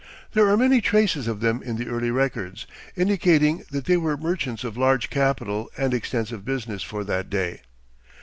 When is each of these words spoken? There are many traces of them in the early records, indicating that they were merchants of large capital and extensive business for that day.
There 0.33 0.49
are 0.49 0.57
many 0.57 0.81
traces 0.81 1.27
of 1.27 1.41
them 1.41 1.61
in 1.61 1.75
the 1.77 1.87
early 1.87 2.09
records, 2.09 2.65
indicating 2.95 3.65
that 3.69 3.85
they 3.85 3.97
were 3.97 4.17
merchants 4.17 4.63
of 4.63 4.75
large 4.75 5.11
capital 5.11 5.69
and 5.77 5.93
extensive 5.93 6.43
business 6.43 6.81
for 6.81 7.03
that 7.03 7.29
day. 7.29 7.61